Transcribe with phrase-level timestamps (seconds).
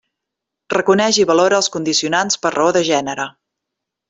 [0.73, 3.29] Reconeix i valora els condicionants per raó de gènere.